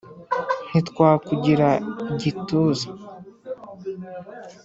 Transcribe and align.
ntitwakugira 0.69 1.69
igituza 2.13 2.87